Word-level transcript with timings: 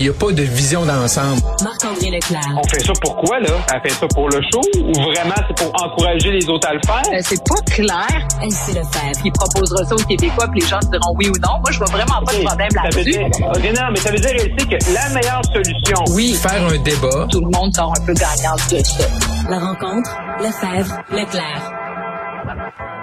il 0.00 0.04
n'y 0.06 0.10
a 0.10 0.12
pas 0.12 0.32
de 0.32 0.42
vision 0.42 0.84
d'ensemble. 0.84 1.40
Marc-André 1.62 2.10
Leclerc. 2.10 2.40
On 2.56 2.68
fait 2.68 2.80
ça 2.80 2.92
pourquoi, 3.00 3.38
là? 3.40 3.50
Elle 3.72 3.80
fait 3.90 3.96
ça 3.96 4.06
pour 4.08 4.28
le 4.28 4.40
show 4.52 4.60
ou 4.82 4.92
vraiment 4.92 5.34
c'est 5.48 5.56
pour 5.64 5.72
encourager 5.82 6.30
les 6.32 6.48
autres 6.48 6.68
à 6.68 6.74
le 6.74 6.80
faire? 6.84 7.02
Euh, 7.12 7.20
c'est 7.22 7.42
pas 7.44 7.60
clair. 7.72 8.28
Elsie 8.42 8.72
Lefebvre. 8.72 9.20
Il 9.24 9.32
proposera 9.32 9.84
ça 9.84 9.94
aux 9.94 10.04
Québécois, 10.06 10.48
puis 10.50 10.60
les 10.60 10.66
gens 10.66 10.78
diront 10.90 11.14
oui 11.16 11.28
ou 11.28 11.38
non. 11.40 11.58
Moi, 11.60 11.70
je 11.70 11.78
vois 11.78 11.86
vraiment 11.86 12.20
pas 12.24 12.32
de 12.32 12.42
problème 12.44 12.68
Ça 12.70 12.80
veut 12.82 13.04
là-dessus. 13.04 13.10
dire, 13.12 13.26
ok, 13.48 13.64
non, 13.80 13.86
mais 13.92 13.96
ça 14.00 14.10
veut 14.10 14.18
dire, 14.18 14.30
Elsie, 14.30 14.66
que 14.68 14.92
la 14.94 15.08
meilleure 15.10 15.42
solution, 15.52 16.04
Oui, 16.14 16.34
faire 16.34 16.62
un 16.66 16.78
débat. 16.82 17.26
Tout 17.30 17.40
le 17.40 17.50
monde 17.50 17.74
sort 17.74 17.92
un 17.98 18.04
peu 18.04 18.12
gagnant 18.14 18.54
de 18.70 18.82
ça. 18.84 19.04
La 19.48 19.58
rencontre, 19.58 20.10
Lefebvre, 20.40 20.96
Leclerc. 21.10 21.72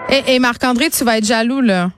Et, 0.10 0.36
et 0.36 0.40
Marc-André, 0.40 0.90
tu 0.90 1.04
vas 1.06 1.18
être 1.18 1.26
jaloux, 1.26 1.62
là. 1.62 1.90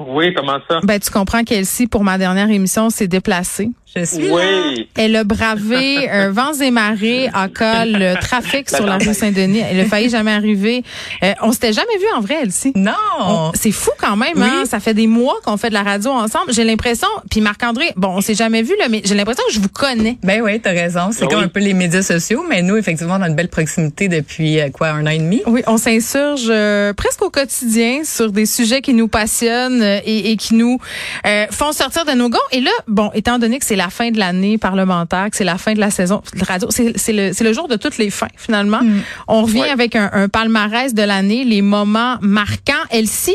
oui, 0.00 0.32
comment 0.34 0.58
ça? 0.68 0.78
Ben, 0.84 0.98
tu 0.98 1.10
comprends 1.10 1.44
qu'Elsie, 1.44 1.86
pour 1.86 2.02
ma 2.02 2.16
dernière 2.18 2.48
émission, 2.48 2.88
s'est 2.90 3.08
déplacée. 3.08 3.68
Je 3.96 4.04
suis 4.04 4.28
là. 4.28 4.34
Oui. 4.34 4.88
Elle 4.96 5.16
a 5.16 5.24
bravé 5.24 6.08
un 6.10 6.30
vents 6.30 6.52
et 6.54 6.70
marées 6.70 7.28
en 7.34 7.48
cas 7.48 7.84
le 7.84 8.14
trafic 8.20 8.68
sur 8.70 8.84
la 8.86 8.98
rue 8.98 9.14
Saint-Denis. 9.14 9.62
Elle 9.70 9.80
a 9.80 9.84
failli 9.86 10.08
jamais 10.10 10.32
arriver. 10.32 10.84
Euh, 11.22 11.32
on 11.42 11.52
s'était 11.52 11.72
jamais 11.72 11.96
vu 11.98 12.04
en 12.16 12.20
vrai, 12.20 12.36
Elsie. 12.42 12.72
Non. 12.74 12.92
On- 13.18 13.52
C'est 13.54 13.72
fou 13.72 13.90
quand 13.98 14.16
même, 14.16 14.40
hein? 14.42 14.64
Ça 14.66 14.80
fait 14.80 14.94
des 14.94 15.06
mois 15.06 15.36
qu'on 15.44 15.56
fait 15.56 15.68
de 15.68 15.74
la 15.74 15.82
radio 15.82 16.10
ensemble. 16.10 16.52
J'ai 16.52 16.64
l'impression, 16.64 17.08
puis 17.30 17.40
Marc-André, 17.40 17.92
bon, 17.96 18.08
on 18.08 18.20
s'est 18.20 18.34
jamais 18.34 18.62
vu, 18.62 18.74
là, 18.78 18.86
mais 18.88 19.00
j'ai 19.04 19.14
l'impression 19.14 19.42
que 19.48 19.54
je 19.54 19.60
vous 19.60 19.68
connais. 19.68 20.18
Ben 20.22 20.42
oui, 20.42 20.60
t'as 20.60 20.70
raison. 20.72 21.08
C'est 21.12 21.24
Ah 21.24 21.28
comme 21.28 21.38
oui. 21.38 21.44
un 21.44 21.48
peu 21.48 21.60
les 21.60 21.74
médias 21.74 22.02
sociaux, 22.02 22.44
mais 22.48 22.62
nous, 22.62 22.76
effectivement, 22.76 23.16
on 23.18 23.22
a 23.22 23.28
une 23.28 23.34
belle 23.34 23.48
proximité 23.48 24.08
depuis 24.08 24.60
euh, 24.60 24.68
quoi, 24.70 24.88
un 24.88 25.06
an 25.06 25.10
et 25.10 25.18
demi? 25.18 25.42
Oui, 25.46 25.62
on 25.66 25.78
s'insurge 25.78 26.46
euh, 26.48 26.92
presque 26.92 27.22
au 27.22 27.30
quotidien 27.30 28.02
sur 28.04 28.30
des 28.32 28.46
sujets 28.46 28.80
qui 28.82 28.94
nous 28.94 29.08
passionnent 29.08 29.82
euh, 29.82 30.00
et, 30.04 30.30
et 30.32 30.36
qui 30.36 30.54
nous 30.54 30.78
euh, 31.26 31.46
font 31.50 31.72
sortir 31.72 32.04
de 32.04 32.12
nos 32.12 32.28
gonds. 32.28 32.38
Et 32.52 32.60
là, 32.60 32.70
bon, 32.88 33.10
étant 33.14 33.38
donné 33.38 33.58
que 33.58 33.64
c'est 33.64 33.76
la 33.76 33.85
fin 33.90 34.10
de 34.10 34.18
l'année 34.18 34.58
parlementaire, 34.58 35.30
que 35.30 35.36
c'est 35.36 35.44
la 35.44 35.58
fin 35.58 35.74
de 35.74 35.80
la 35.80 35.90
saison 35.90 36.22
de 36.34 36.44
radio, 36.44 36.68
c'est 36.70 37.12
le, 37.12 37.52
jour 37.52 37.68
de 37.68 37.76
toutes 37.76 37.98
les 37.98 38.10
fins, 38.10 38.28
finalement. 38.36 38.80
On 39.28 39.42
revient 39.42 39.60
Ouais. 39.60 39.70
avec 39.70 39.96
un, 39.96 40.10
un 40.12 40.28
palmarès 40.28 40.92
de 40.94 41.02
l'année, 41.02 41.44
les 41.44 41.62
moments 41.62 42.16
marquants. 42.20 42.72
Elsie, 42.90 43.34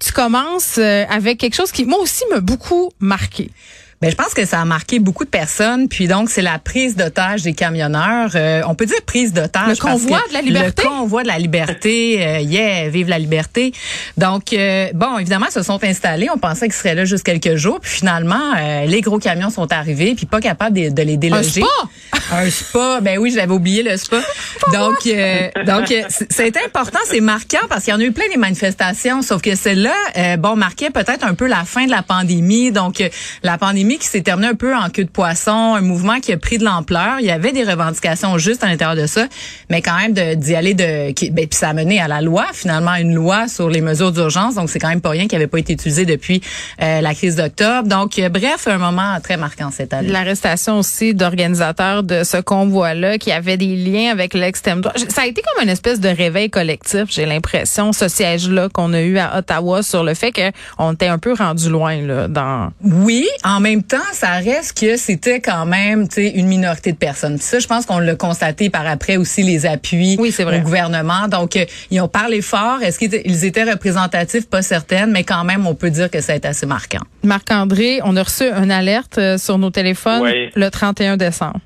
tu 0.00 0.12
commences 0.12 0.76
euh, 0.78 1.04
avec 1.10 1.38
quelque 1.38 1.54
chose 1.56 1.72
qui, 1.72 1.84
moi 1.84 1.98
aussi, 2.00 2.22
m'a 2.30 2.40
beaucoup 2.40 2.90
marqué. 3.00 3.50
Ben, 4.02 4.10
je 4.10 4.14
pense 4.14 4.34
que 4.34 4.44
ça 4.44 4.60
a 4.60 4.64
marqué 4.66 4.98
beaucoup 4.98 5.24
de 5.24 5.30
personnes. 5.30 5.88
Puis 5.88 6.06
donc, 6.06 6.28
c'est 6.28 6.42
la 6.42 6.58
prise 6.58 6.96
d'otage 6.96 7.42
des 7.42 7.54
camionneurs. 7.54 8.30
Euh, 8.34 8.60
on 8.68 8.74
peut 8.74 8.84
dire 8.86 9.00
prise 9.06 9.32
d'otage. 9.32 9.68
Le 9.68 9.74
parce 9.76 9.80
convoi 10.02 10.20
que 10.20 10.28
de 10.28 10.34
la 10.34 10.42
liberté? 10.42 10.82
Le 10.82 10.88
convoi 10.88 11.22
de 11.22 11.28
la 11.28 11.38
liberté. 11.38 12.18
euh, 12.26 12.40
yeah, 12.40 12.88
vive 12.90 13.08
la 13.08 13.18
liberté. 13.18 13.72
Donc, 14.18 14.52
euh, 14.52 14.88
bon, 14.94 15.18
évidemment, 15.18 15.46
ils 15.48 15.52
se 15.52 15.62
sont 15.62 15.82
installés. 15.82 16.28
On 16.34 16.38
pensait 16.38 16.66
qu'ils 16.66 16.74
seraient 16.74 16.94
là 16.94 17.04
juste 17.06 17.24
quelques 17.24 17.56
jours. 17.56 17.80
Puis 17.80 17.90
finalement, 17.90 18.52
euh, 18.58 18.84
les 18.84 19.00
gros 19.00 19.18
camions 19.18 19.48
sont 19.50 19.72
arrivés. 19.72 20.14
Puis 20.14 20.26
pas 20.26 20.40
capables 20.40 20.76
de, 20.76 20.90
de 20.90 21.02
les 21.02 21.16
déloger. 21.16 21.62
spa? 21.62 22.32
Un 22.32 22.50
spa. 22.50 23.00
Ben 23.00 23.18
oui, 23.18 23.30
je 23.30 23.36
l'avais 23.36 23.52
oublié, 23.54 23.82
le 23.82 23.96
spa. 23.96 24.18
donc, 24.74 25.06
euh, 25.06 25.48
donc 25.66 25.90
euh, 25.90 26.02
c'est- 26.08 26.56
important, 26.66 26.98
c'est 27.06 27.20
marquant 27.20 27.58
parce 27.68 27.84
qu'il 27.84 27.92
y 27.92 27.96
en 27.96 28.00
a 28.00 28.04
eu 28.04 28.12
plein 28.12 28.28
des 28.30 28.36
manifestations. 28.38 29.22
Sauf 29.22 29.40
que 29.42 29.54
celle-là, 29.54 30.36
bon, 30.36 30.54
marquait 30.56 30.90
peut-être 30.90 31.24
un 31.24 31.34
peu 31.34 31.46
la 31.46 31.64
fin 31.64 31.86
de 31.86 31.90
la 31.90 32.02
pandémie. 32.02 32.72
Donc, 32.72 33.00
euh, 33.00 33.08
la 33.42 33.56
pandémie 33.58 33.85
qui 33.94 34.06
s'est 34.08 34.22
terminée 34.22 34.48
un 34.48 34.54
peu 34.54 34.74
en 34.74 34.90
queue 34.90 35.04
de 35.04 35.08
poisson, 35.10 35.74
un 35.76 35.80
mouvement 35.80 36.20
qui 36.20 36.32
a 36.32 36.36
pris 36.36 36.58
de 36.58 36.64
l'ampleur. 36.64 37.16
Il 37.20 37.26
y 37.26 37.30
avait 37.30 37.52
des 37.52 37.64
revendications 37.64 38.36
justes 38.38 38.62
à 38.64 38.66
l'intérieur 38.66 38.96
de 38.96 39.06
ça, 39.06 39.26
mais 39.70 39.80
quand 39.82 39.96
même 39.96 40.12
d'y 40.36 40.54
aller 40.54 40.74
de, 40.74 41.12
qui- 41.12 41.30
ben, 41.30 41.46
puis 41.46 41.56
ça 41.58 41.68
a 41.70 41.72
mené 41.72 42.00
à 42.00 42.08
la 42.08 42.20
loi, 42.20 42.46
finalement, 42.52 42.94
une 42.96 43.14
loi 43.14 43.48
sur 43.48 43.70
les 43.70 43.80
mesures 43.80 44.12
d'urgence. 44.12 44.54
Donc, 44.56 44.68
c'est 44.70 44.78
quand 44.78 44.88
même 44.88 45.00
pas 45.00 45.10
rien 45.10 45.26
qui 45.28 45.36
avait 45.36 45.46
pas 45.46 45.58
été 45.58 45.72
utilisé 45.74 46.04
depuis 46.04 46.40
euh, 46.82 47.00
la 47.00 47.14
crise 47.14 47.36
d'octobre. 47.36 47.88
Donc, 47.88 48.18
euh, 48.18 48.28
bref, 48.28 48.66
un 48.66 48.78
moment 48.78 49.18
très 49.22 49.36
marquant 49.36 49.70
cette 49.70 49.94
année. 49.94 50.08
L'arrestation 50.08 50.78
aussi 50.78 51.14
d'organisateurs 51.14 52.02
de 52.02 52.24
ce 52.24 52.38
convoi-là 52.38 53.18
qui 53.18 53.32
avaient 53.32 53.56
des 53.56 53.76
liens 53.76 54.10
avec 54.10 54.34
l'extrême 54.34 54.80
droite. 54.80 55.04
Ça 55.10 55.22
a 55.22 55.26
été 55.26 55.42
comme 55.42 55.62
une 55.64 55.70
espèce 55.70 56.00
de 56.00 56.08
réveil 56.08 56.50
collectif, 56.50 57.04
j'ai 57.08 57.26
l'impression, 57.26 57.92
ce 57.92 58.08
siège-là 58.08 58.68
qu'on 58.72 58.92
a 58.92 59.00
eu 59.02 59.18
à 59.18 59.38
Ottawa 59.38 59.82
sur 59.82 60.02
le 60.04 60.14
fait 60.14 60.32
qu'on 60.32 60.92
était 60.92 61.06
un 61.06 61.18
peu 61.18 61.32
rendu 61.34 61.68
loin 61.68 62.00
là, 62.00 62.28
dans... 62.28 62.70
Oui, 62.82 63.26
en 63.44 63.60
même 63.60 63.75
temps, 63.82 63.96
ça 64.12 64.32
reste 64.32 64.78
que 64.78 64.96
c'était 64.96 65.40
quand 65.40 65.66
même, 65.66 66.08
tu 66.08 66.14
sais, 66.16 66.28
une 66.30 66.46
minorité 66.46 66.92
de 66.92 66.96
personnes. 66.96 67.34
Puis 67.36 67.44
ça, 67.46 67.58
je 67.58 67.66
pense 67.66 67.86
qu'on 67.86 67.98
l'a 67.98 68.14
constaté 68.14 68.70
par 68.70 68.86
après 68.86 69.16
aussi 69.16 69.42
les 69.42 69.66
appuis 69.66 70.16
Oui, 70.18 70.32
c'est 70.32 70.44
vrai. 70.44 70.58
au 70.60 70.62
gouvernement. 70.62 71.28
Donc, 71.28 71.56
euh, 71.56 71.64
ils 71.90 72.00
ont 72.00 72.08
parlé 72.08 72.40
fort. 72.42 72.82
Est-ce 72.82 72.98
qu'ils 72.98 73.44
étaient- 73.44 73.64
représentatifs? 73.64 74.48
Pas 74.48 74.62
certaines, 74.62 75.10
mais 75.10 75.24
quand 75.24 75.44
même, 75.44 75.66
on 75.66 75.74
peut 75.74 75.90
dire 75.90 76.10
que 76.10 76.20
ça 76.20 76.32
a 76.32 76.36
été 76.36 76.48
assez 76.48 76.66
marquant. 76.66 77.00
Marc-André, 77.24 78.00
on 78.04 78.16
a 78.16 78.22
reçu 78.22 78.44
une 78.44 78.70
alerte 78.70 79.18
euh, 79.18 79.38
sur 79.38 79.58
nos 79.58 79.70
téléphones 79.70 80.22
Oui. 80.22 80.50
le 80.54 80.70
31 80.70 81.16
décembre. 81.16 81.60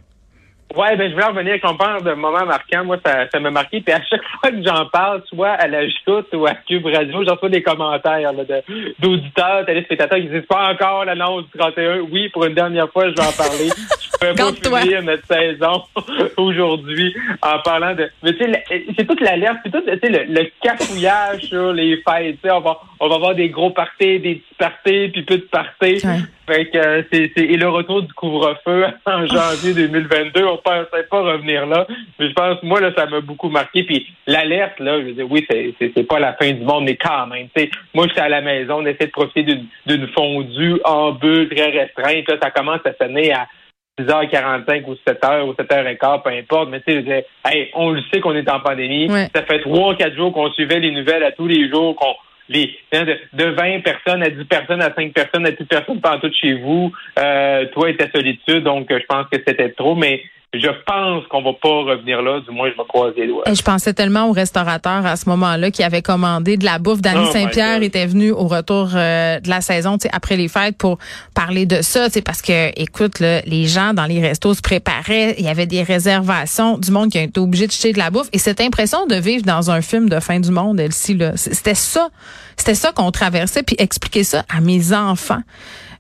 Ouais, 0.77 0.97
ben 0.97 1.09
je 1.09 1.15
voulais 1.15 1.27
revenir 1.27 1.61
qu'on 1.61 1.75
parle 1.77 2.05
de 2.05 2.13
moments 2.13 2.47
marquants. 2.47 2.85
Moi, 2.85 2.97
ça, 3.05 3.29
ça 3.33 3.41
m'a 3.41 3.51
marqué. 3.51 3.81
Puis 3.81 3.93
à 3.93 4.01
chaque 4.05 4.23
fois 4.41 4.51
que 4.51 4.63
j'en 4.65 4.87
parle, 4.87 5.23
soit 5.27 5.51
à 5.51 5.67
la 5.67 5.83
joute 5.89 6.29
ou 6.33 6.47
à 6.47 6.55
Cube 6.55 6.87
Radio, 6.87 7.25
j'en 7.25 7.35
reçois 7.35 7.49
des 7.49 7.63
commentaires 7.63 8.33
là, 8.33 8.45
de- 8.45 8.95
d'auditeurs, 9.01 9.67
téléspectateurs 9.67 10.19
qui 10.19 10.29
disent 10.29 10.47
pas 10.49 10.71
encore 10.73 11.05
l'annonce 11.05 11.45
du 11.53 11.59
31. 11.59 12.01
Oui, 12.13 12.29
pour 12.29 12.45
une 12.45 12.55
dernière 12.55 12.89
fois, 12.91 13.09
je 13.09 13.15
vais 13.15 13.27
en 13.27 13.33
parler. 13.33 13.69
Peux 14.21 14.27
pas 14.29 14.35
Garde-toi. 14.35 14.81
finir 14.83 15.03
notre 15.03 15.27
saison 15.27 15.83
aujourd'hui 16.37 17.15
en 17.43 17.59
parlant 17.61 17.95
de. 17.95 18.11
Mais 18.23 18.33
tu 18.35 18.45
sais, 18.45 18.65
c'est 18.97 19.07
toute 19.07 19.21
l'alerte, 19.21 19.59
c'est 19.65 19.71
tout 19.73 19.81
tu 19.81 19.99
sais, 19.99 20.09
le, 20.27 20.33
le 20.33 20.51
cafouillage 20.63 21.43
sur 21.43 21.73
les 21.73 21.97
fêtes. 22.09 22.37
Tu 22.43 22.49
sais, 22.49 22.51
on 22.51 22.61
va, 22.61 22.79
on 23.01 23.09
va 23.09 23.15
avoir 23.15 23.35
des 23.35 23.49
gros 23.49 23.71
parties, 23.71 24.19
des 24.21 24.37
petits 24.37 24.55
parties, 24.59 25.09
puis 25.09 25.23
peu 25.23 25.39
de 25.39 25.43
parties. 25.51 26.07
Ouais. 26.07 26.19
Fait 26.47 26.67
que 26.67 26.79
euh, 26.79 27.03
c'est, 27.13 27.31
c'est- 27.37 27.45
et 27.45 27.57
le 27.57 27.69
retour 27.69 28.03
du 28.03 28.13
couvre-feu 28.13 28.85
en 29.07 29.27
janvier 29.27 29.73
2022, 29.73 30.45
on 30.45 30.57
pensait 30.59 31.05
pas 31.09 31.21
revenir 31.23 31.65
là, 31.67 31.87
mais 32.19 32.29
je 32.29 32.33
pense 32.35 32.61
moi 32.65 32.81
là 32.81 32.91
ça 32.97 33.07
m'a 33.07 33.21
beaucoup 33.21 33.49
marqué 33.49 33.85
puis 33.85 34.09
l'alerte 34.27 34.81
là, 34.81 34.99
je 35.01 35.05
veux 35.07 35.13
dire 35.13 35.27
oui 35.31 35.47
c'est, 35.49 35.73
c'est, 35.79 35.93
c'est 35.97 36.03
pas 36.03 36.19
la 36.19 36.33
fin 36.33 36.51
du 36.51 36.65
monde 36.65 36.85
mais 36.87 36.97
quand 36.97 37.29
même, 37.29 37.47
tu 37.55 37.63
sais, 37.63 37.71
moi 37.95 38.07
j'étais 38.09 38.21
à 38.23 38.29
la 38.29 38.41
maison, 38.41 38.79
on 38.81 38.87
essaie 38.87 39.07
de 39.07 39.13
profiter 39.13 39.45
d'une, 39.45 39.65
d'une 39.87 40.09
fondue 40.09 40.81
en 40.85 41.13
bulle 41.13 41.49
très 41.51 41.71
restreinte, 41.71 42.29
là 42.29 42.37
ça 42.43 42.51
commence 42.51 42.81
à 42.85 42.95
sonner 43.01 43.33
à 43.33 43.47
6h45 44.05 44.85
ou 44.87 44.95
7h 45.07 45.43
ou 45.43 45.53
7h15, 45.53 46.23
peu 46.23 46.31
importe, 46.31 46.71
mais 46.71 46.81
tu 46.81 47.05
sais, 47.05 47.27
hey, 47.47 47.71
on 47.75 47.91
le 47.91 48.03
sait 48.13 48.21
qu'on 48.21 48.35
est 48.35 48.51
en 48.51 48.61
pandémie. 48.61 49.11
Ouais. 49.11 49.29
Ça 49.35 49.43
fait 49.43 49.61
trois, 49.61 49.95
quatre 49.97 50.15
jours 50.15 50.33
qu'on 50.33 50.51
suivait 50.53 50.81
les 50.81 50.93
nouvelles 50.93 51.25
à 51.25 51.33
tous 51.33 51.47
les 51.47 51.69
jours, 51.69 51.97
qu'on 51.97 52.15
les 52.51 52.77
hein, 52.93 53.05
de, 53.05 53.17
de 53.33 53.45
20 53.51 53.81
personnes 53.81 54.23
à 54.23 54.29
10 54.29 54.45
personnes 54.45 54.83
à 54.83 54.93
5 54.93 55.13
personnes 55.13 55.47
à 55.47 55.53
10 55.53 55.65
personnes 55.65 56.01
pendant 56.01 56.19
tout 56.19 56.33
chez 56.33 56.55
vous. 56.55 56.93
Euh, 57.19 57.67
toi 57.73 57.89
et 57.89 57.97
ta 57.97 58.11
solitude, 58.11 58.65
donc 58.65 58.89
je 58.91 59.07
pense 59.09 59.27
que 59.31 59.39
c'était 59.47 59.71
trop, 59.71 59.95
mais 59.95 60.23
je 60.53 60.69
pense 60.85 61.25
qu'on 61.29 61.43
va 61.43 61.53
pas 61.53 61.93
revenir 61.93 62.23
là, 62.23 62.41
du 62.41 62.51
moins 62.51 62.69
je 62.71 62.77
vais 62.77 62.89
croiser 62.89 63.21
les 63.21 63.29
doigts. 63.29 63.49
Et 63.49 63.55
je 63.55 63.63
pensais 63.63 63.95
tellement 63.95 64.29
au 64.29 64.33
restaurateur 64.33 65.07
à 65.07 65.15
ce 65.15 65.29
moment-là 65.29 65.71
qui 65.71 65.85
avait 65.85 66.03
commandé 66.03 66.57
de 66.57 66.65
la 66.65 66.81
bouffe. 66.81 67.01
Danny 67.01 67.25
Oh 67.29 67.33
Saint-Pierre 67.33 67.83
était 67.83 68.07
venu 68.07 68.33
au 68.33 68.49
retour 68.49 68.91
euh, 68.95 69.39
de 69.39 69.49
la 69.49 69.61
saison, 69.61 69.97
tu 69.97 70.09
sais, 70.09 70.11
après 70.13 70.37
les 70.37 70.49
fêtes, 70.49 70.77
pour 70.77 70.99
parler 71.35 71.67
de 71.67 71.83
ça, 71.83 72.07
tu 72.07 72.15
sais, 72.15 72.23
parce 72.23 72.43
que, 72.43 72.71
écoute, 72.81 73.21
là, 73.21 73.43
les 73.43 73.67
gens 73.67 73.95
dans 73.95 74.07
les 74.07 74.21
restos 74.21 74.55
se 74.55 74.61
préparaient, 74.61 75.37
il 75.39 75.45
y 75.45 75.49
avait 75.49 75.67
des 75.67 75.85
réservations, 75.85 76.79
du 76.79 76.91
monde 76.91 77.11
qui 77.11 77.19
a 77.19 77.23
été 77.23 77.39
obligé 77.39 77.69
de 77.69 77.73
jeter 77.73 77.93
de 77.93 77.99
la 77.99 78.11
bouffe. 78.11 78.29
Et 78.33 78.39
cette 78.39 78.61
impression 78.61 79.07
de 79.07 79.15
vivre 79.15 79.45
dans 79.45 79.71
un 79.71 79.83
film 79.83 80.09
de 80.09 80.19
fin 80.19 80.41
du 80.41 80.51
monde, 80.51 80.81
elle-ci, 80.81 81.15
là, 81.15 81.33
c'était 81.37 81.77
ça, 81.77 82.09
c'était 82.57 82.75
ça 82.75 82.91
qu'on 82.91 83.13
traversait, 83.13 83.63
puis 83.63 83.77
expliquer 83.79 84.25
ça 84.25 84.45
à 84.49 84.61
mes 84.61 84.93
enfants. 84.93 85.43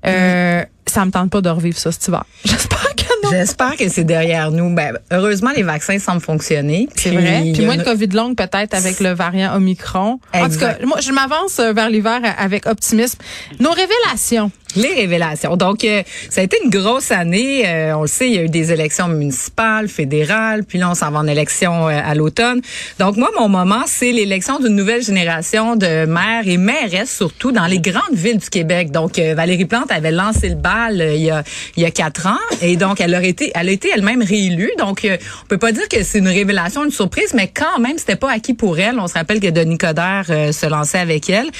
Euh, 0.07 0.65
Ça 0.87 1.05
me 1.05 1.11
tente 1.11 1.31
pas 1.31 1.41
de 1.41 1.49
revivre 1.49 1.79
ça 1.79 1.93
cet 1.93 2.09
hiver. 2.09 2.25
J'espère 2.45 2.95
que 2.97 3.25
non. 3.25 3.31
J'espère 3.31 3.77
que 3.77 3.89
c'est 3.89 4.05
derrière 4.05 4.51
nous. 4.51 4.75
Ben, 4.75 4.99
heureusement, 5.13 5.51
les 5.55 5.63
vaccins 5.63 5.99
semblent 5.99 6.21
fonctionner. 6.21 6.89
C'est 6.97 7.11
vrai. 7.11 7.51
Puis 7.53 7.65
moins 7.65 7.77
de 7.77 7.83
COVID 7.83 8.09
longue 8.09 8.37
peut-être 8.37 8.75
avec 8.75 9.01
le 9.01 9.11
variant 9.11 9.55
Omicron. 9.57 10.21
En 10.35 10.49
tout 10.49 10.59
cas, 10.59 10.77
moi, 10.85 11.01
je 11.01 11.13
m'avance 11.13 11.59
euh, 11.59 11.73
vers 11.73 11.91
l'hiver 11.91 12.21
avec 12.39 12.67
optimisme. 12.67 13.19
Nos 13.59 13.71
révélations. 13.71 14.51
Les 14.77 14.95
révélations. 14.95 15.57
Donc, 15.57 15.85
euh, 15.85 16.03
ça 16.29 16.41
a 16.41 16.45
été 16.45 16.57
une 16.63 16.71
grosse 16.71 17.11
année. 17.11 17.69
Euh, 17.69 17.97
on 17.97 18.03
le 18.03 18.09
sait, 18.09 18.29
il 18.29 18.35
y 18.35 18.39
a 18.39 18.43
eu 18.43 18.49
des 18.49 18.73
élections 18.73 19.09
municipales, 19.09 19.89
fédérales, 19.89 20.65
puis 20.65 20.79
là, 20.79 20.91
on 20.91 20.95
s'en 20.95 21.11
va 21.11 21.19
en 21.19 21.27
élection 21.27 21.89
euh, 21.89 22.01
à 22.05 22.15
l'automne. 22.15 22.61
Donc, 22.99 23.17
moi, 23.17 23.31
mon 23.39 23.49
moment, 23.49 23.83
c'est 23.87 24.13
l'élection 24.13 24.61
d'une 24.61 24.77
nouvelle 24.77 25.03
génération 25.03 25.75
de 25.75 26.07
maires 26.07 26.47
et 26.47 26.57
mairesses, 26.57 27.15
surtout 27.15 27.51
dans 27.51 27.67
les 27.67 27.81
grandes 27.81 28.15
villes 28.15 28.39
du 28.39 28.49
Québec. 28.49 28.93
Donc, 28.93 29.19
euh, 29.19 29.35
Valérie 29.35 29.65
Plante 29.65 29.91
avait 29.91 30.13
lancé 30.13 30.49
le 30.49 30.55
bal 30.55 30.70
euh, 31.01 31.15
il, 31.15 31.23
y 31.23 31.31
a, 31.31 31.43
il 31.77 31.83
y 31.83 31.87
a 31.87 31.91
quatre 31.91 32.27
ans, 32.27 32.39
et 32.63 32.77
donc, 32.77 33.01
elle, 33.01 33.15
aurait 33.15 33.29
été, 33.29 33.53
elle 33.55 33.69
a 33.69 33.73
été 33.73 33.89
elle-même 33.95 34.23
réélue. 34.23 34.71
Donc, 34.79 35.05
euh, 35.05 35.17
on 35.45 35.47
peut 35.47 35.59
pas 35.59 35.73
dire 35.73 35.89
que 35.89 36.03
c'est 36.03 36.19
une 36.19 36.29
révélation, 36.29 36.85
une 36.85 36.91
surprise, 36.91 37.35
mais 37.35 37.49
quand 37.49 37.79
même, 37.81 37.99
c'était 37.99 38.17
pas 38.17 38.31
acquis 38.31 38.55
pour 38.55 38.79
elle. 38.79 38.99
On 38.99 39.07
se 39.07 39.15
rappelle 39.15 39.41
que 39.41 39.49
Denis 39.49 39.79
Coderre 39.79 40.27
euh, 40.31 40.53
se 40.53 40.67
lançait 40.67 40.99
avec 40.99 41.29
elle, 41.31 41.51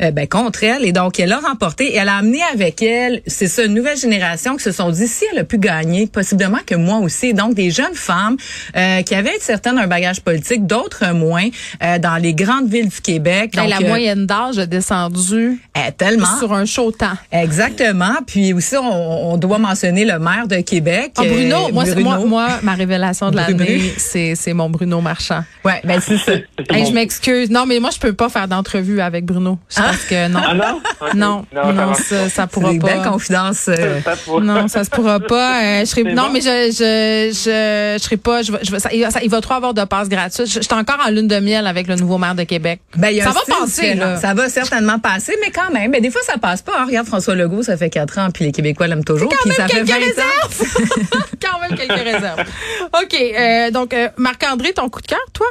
euh, 0.00 0.10
ben, 0.10 0.26
contre 0.26 0.64
elle, 0.64 0.84
et 0.84 0.92
donc, 0.92 1.20
elle 1.20 1.32
a 1.32 1.38
remporté, 1.38 1.94
et 1.94 1.96
elle 1.96 2.08
a 2.08 2.16
amené 2.16 2.40
avec 2.52 2.82
elle, 2.82 3.22
c'est 3.26 3.48
ça, 3.48 3.64
une 3.64 3.74
nouvelle 3.74 3.96
génération 3.98 4.56
qui 4.56 4.64
se 4.64 4.72
sont 4.72 4.90
dit, 4.90 5.06
si 5.08 5.24
elle 5.32 5.38
a 5.38 5.44
pu 5.44 5.58
gagner, 5.58 6.06
possiblement 6.06 6.58
que 6.66 6.74
moi 6.74 6.98
aussi. 6.98 7.34
Donc, 7.34 7.54
des 7.54 7.70
jeunes 7.70 7.94
femmes 7.94 8.36
euh, 8.76 9.02
qui 9.02 9.14
avaient 9.14 9.38
certaines 9.40 9.78
un 9.78 9.86
bagage 9.86 10.20
politique, 10.20 10.66
d'autres 10.66 11.12
moins, 11.12 11.48
dans 11.80 12.20
les 12.20 12.34
grandes 12.34 12.68
villes 12.68 12.88
du 12.88 13.00
Québec. 13.00 13.56
Hey, 13.56 13.70
Donc, 13.70 13.80
la 13.80 13.86
moyenne 13.86 14.26
d'âge 14.26 14.58
a 14.58 14.66
descendu 14.66 15.60
eh, 15.76 15.92
tellement. 15.92 16.38
sur 16.38 16.52
un 16.52 16.64
chaud 16.64 16.90
temps. 16.90 17.16
Exactement. 17.32 18.16
Puis 18.26 18.52
aussi, 18.58 18.76
on, 18.76 19.32
on 19.32 19.36
doit 19.38 19.58
mentionner 19.58 20.04
le 20.04 20.18
maire 20.18 20.46
de 20.46 20.56
Québec. 20.56 21.12
Ah, 21.16 21.22
Bruno, 21.24 21.68
euh, 21.68 21.72
moi, 21.72 21.84
Bruno. 21.84 22.02
moi, 22.02 22.18
moi, 22.26 22.48
ma 22.62 22.74
révélation 22.74 23.30
de 23.30 23.36
l'année, 23.36 23.94
c'est 23.96 24.34
c'est 24.34 24.52
mon 24.52 24.68
Bruno 24.70 25.00
Marchand. 25.00 25.42
Ouais, 25.64 25.80
ben 25.84 26.00
c'est 26.00 26.18
ça. 26.18 26.32
Hey, 26.70 26.84
je 26.86 26.92
m'excuse. 26.92 27.50
Non, 27.50 27.64
mais 27.66 27.80
moi, 27.80 27.90
je 27.94 27.98
peux 27.98 28.12
pas 28.12 28.28
faire 28.28 28.46
d'entrevue 28.48 29.00
avec 29.00 29.24
Bruno. 29.24 29.58
Je 29.70 29.76
pense 29.80 29.96
que 30.08 30.28
non. 30.28 30.40
Ah 30.44 30.54
non? 31.14 31.46
Non, 31.54 31.72
non, 31.72 31.94
ça 31.94 32.28
ça, 32.28 32.46
pourra 32.46 32.72
pas. 32.80 33.08
confidences. 33.08 33.68
euh, 33.68 34.00
Ça 34.04 34.16
pourra- 34.16 34.40
Non, 34.42 34.68
ça 34.68 34.84
se 34.84 34.90
pourra 34.90 35.18
pas. 35.20 35.62
Euh, 35.62 35.80
je 35.80 35.84
serai, 35.86 36.02
non, 36.04 36.24
bon. 36.24 36.32
mais 36.34 36.40
je, 36.40 36.70
je, 36.72 37.30
je, 37.32 37.98
je 37.98 38.02
serai 38.02 38.16
pas. 38.18 38.42
Je, 38.42 38.52
vais- 38.52 38.58
je, 38.62 38.70
vais- 38.70 38.78
ça, 38.80 38.90
il, 38.92 39.02
va, 39.02 39.10
ça- 39.10 39.20
il 39.22 39.30
va 39.30 39.40
trop 39.40 39.54
avoir 39.54 39.72
de 39.74 39.84
passes 39.84 40.08
gratuites. 40.08 40.46
Je, 40.46 40.54
je 40.54 40.60
suis 40.60 40.74
encore 40.74 40.98
en 41.06 41.10
lune 41.10 41.28
de 41.28 41.38
miel 41.40 41.66
avec 41.66 41.86
le 41.86 41.94
nouveau 41.96 42.18
maire 42.18 42.34
de 42.34 42.42
Québec. 42.44 42.80
Ben, 42.96 43.18
ça 43.20 43.30
va 43.30 43.40
passer, 43.60 43.94
là. 43.94 44.16
Ça 44.16 44.34
va 44.34 44.48
certainement 44.48 44.98
passer, 44.98 45.34
mais 45.44 45.50
quand 45.50 45.72
même. 45.72 45.90
Mais 45.90 46.00
des 46.00 46.10
fois, 46.10 46.20
ça 46.26 46.38
passe 46.38 46.60
pas. 46.62 46.72
hein. 46.80 46.84
Regarde 46.86 47.06
François 47.06 47.34
Legault, 47.34 47.62
ça 47.62 47.76
fait 47.76 47.90
quatre 47.90 48.18
ans, 48.18 48.28
puis 48.32 48.47
les 48.48 48.52
Québécois 48.52 48.86
l'aiment 48.88 49.04
toujours. 49.04 49.28
Quand 49.30 49.36
Puis 49.42 49.50
même 49.50 49.56
ça 49.56 49.68
fait 49.68 49.84
quelques 49.84 49.88
20 49.88 49.94
ans. 49.94 50.48
réserves. 50.48 51.30
Quand 51.42 51.60
même 51.60 51.78
quelques 51.78 52.04
réserves. 52.04 52.40
OK. 53.02 53.14
euh, 53.14 53.70
donc, 53.70 53.94
euh, 53.94 54.08
Marc-André, 54.16 54.72
ton 54.72 54.88
coup 54.88 55.00
de 55.00 55.06
cœur, 55.06 55.24
toi? 55.32 55.46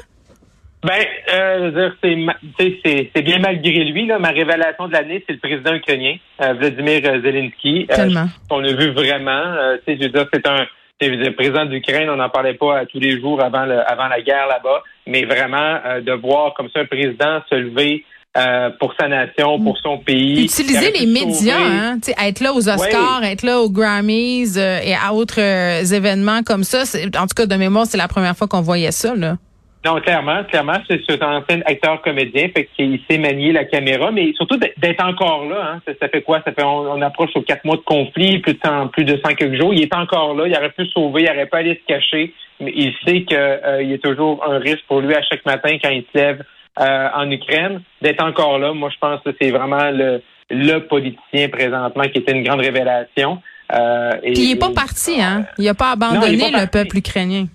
Ben, 0.84 1.04
euh, 1.34 1.58
je 1.60 1.64
veux 1.66 2.26
dire, 2.60 3.10
c'est, 3.16 3.22
bien 3.22 3.40
malgré 3.40 3.84
lui. 3.86 4.06
Là, 4.06 4.20
ma 4.20 4.30
révélation 4.30 4.88
de 4.88 4.94
l'année, 4.94 5.24
c'est 5.28 5.34
le 5.34 5.40
président 5.40 5.74
ukrainien, 5.76 6.16
euh, 6.42 6.54
Vladimir 6.54 7.02
Zelensky. 7.24 7.88
Euh, 7.92 7.96
Tellement. 7.96 8.28
on 8.50 8.64
a 8.64 8.72
vu 8.74 8.92
vraiment. 8.92 9.32
euh, 9.32 9.78
je 9.88 9.94
veux 9.94 10.10
dire, 10.10 10.28
c'est 10.34 10.48
un 10.48 10.66
c'est 11.00 11.10
le 11.10 11.36
président 11.36 11.66
d'Ukraine. 11.66 12.10
On 12.10 12.16
n'en 12.16 12.30
parlait 12.30 12.56
pas 12.56 12.86
tous 12.88 13.00
les 13.00 13.20
jours 13.20 13.44
avant 13.44 13.66
le, 13.66 13.80
avant 13.90 14.08
la 14.08 14.22
guerre 14.22 14.48
là-bas, 14.48 14.82
mais 15.06 15.26
vraiment 15.26 15.80
euh, 15.86 16.02
de 16.02 16.12
voir 16.14 16.54
comme 16.56 16.70
ça 16.74 16.80
un 16.82 16.86
président 16.86 17.40
se 17.50 17.56
lever 17.56 18.04
euh, 18.36 18.70
pour 18.80 18.94
sa 19.00 19.08
nation, 19.08 19.60
pour 19.60 19.78
son 19.80 19.98
pays. 20.00 20.44
Utiliser 20.46 20.92
Il 20.96 21.08
les 21.08 21.26
médias, 21.26 21.58
hein, 21.60 21.98
être 22.24 22.40
là 22.42 22.54
aux 22.54 22.70
Oscars, 22.70 23.24
être 23.24 23.44
là 23.44 23.60
aux 23.62 23.70
Grammys 23.70 24.58
euh, 24.58 24.80
et 24.84 24.94
à 24.94 25.14
autres 25.14 25.40
euh, 25.42 25.84
événements 25.84 26.44
comme 26.44 26.64
ça. 26.64 26.84
En 27.18 27.26
tout 27.28 27.36
cas, 27.36 27.46
de 27.46 27.56
mémoire, 27.56 27.86
c'est 27.88 27.98
la 27.98 28.08
première 28.08 28.36
fois 28.38 28.48
qu'on 28.48 28.62
voyait 28.62 28.92
ça. 28.92 29.16
Là. 29.16 29.38
Non, 29.86 30.00
clairement, 30.02 30.44
clairement, 30.44 30.78
c'est 30.88 31.00
un 31.24 31.38
ancien 31.38 31.62
acteur 31.66 32.02
comédien, 32.02 32.50
fait 32.54 32.68
qu'il 32.76 33.00
sait 33.10 33.18
manier 33.18 33.54
la 33.54 33.64
caméra, 33.64 34.12
mais 34.12 34.34
surtout 34.34 34.58
d'être- 34.58 35.04
encore 35.04 35.46
là. 35.46 35.72
Hein. 35.76 35.82
Ça, 35.88 35.94
ça 36.02 36.10
fait 36.10 36.22
quoi? 36.22 36.42
Ça 36.46 36.52
fait 36.52 36.64
on, 36.64 36.92
on 36.92 37.02
approche 37.02 37.30
aux 37.36 37.42
quatre 37.42 37.64
mois 37.64 37.78
de 37.78 37.82
conflit, 37.82 38.40
plus 38.40 38.54
de 38.54 38.60
100, 38.64 38.88
plus 38.90 39.06
de 39.06 39.20
100 39.24 39.36
quelques 39.36 39.60
jours. 39.60 39.74
Il 39.74 39.82
est 39.84 39.96
encore 39.96 40.36
là, 40.36 40.46
il 40.48 40.56
aurait 40.56 40.72
pu 40.72 40.86
sauver, 40.88 41.24
il 41.24 41.30
aurait 41.30 41.46
pas 41.46 41.60
allé 41.60 41.76
se 41.76 41.94
cacher, 41.94 42.34
mais 42.60 42.74
il 42.76 42.94
sait 43.06 43.22
qu'il 43.24 43.88
y 43.90 43.94
a 43.94 43.98
toujours 44.00 44.44
un 44.48 44.58
risque 44.60 44.84
pour 44.88 45.00
lui 45.02 45.14
à 45.16 45.22
chaque 45.22 45.46
matin 45.46 45.78
quand 45.82 45.90
il 45.90 46.04
se 46.12 46.18
lève 46.18 46.44
euh, 46.80 47.10
en 47.16 47.30
Ukraine. 47.32 47.82
D'être 48.02 48.24
encore 48.24 48.60
là, 48.60 48.74
moi 48.74 48.90
je 48.90 48.98
pense 49.00 49.22
que 49.24 49.30
c'est 49.40 49.52
vraiment 49.52 49.90
le, 49.92 50.22
le 50.50 50.80
politicien 50.80 51.50
présentement 51.50 52.04
qui 52.04 52.20
était 52.20 52.32
une 52.34 52.44
grande 52.44 52.62
révélation. 52.62 53.42
Euh, 53.74 54.12
et- 54.24 54.34
Puis 54.34 54.44
il 54.44 54.52
est 54.52 54.60
pas 54.60 54.72
parti, 54.72 55.22
hein? 55.22 55.46
Il 55.58 55.68
a 55.68 55.74
pas 55.74 55.92
abandonné 55.92 56.38
pas 56.52 56.62
le 56.62 56.68
peuple 56.68 56.98
ukrainien. 56.98 57.48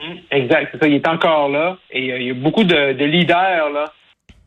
Mm, 0.00 0.14
Exact, 0.30 0.68
c'est 0.72 0.78
ça. 0.80 0.88
Il 0.88 0.94
est 0.94 1.08
encore 1.08 1.48
là 1.48 1.76
et 1.90 2.12
euh, 2.12 2.18
il 2.18 2.26
y 2.26 2.30
a 2.30 2.34
beaucoup 2.34 2.64
de, 2.64 2.92
de 2.92 3.04
leaders 3.04 3.70
là 3.70 3.84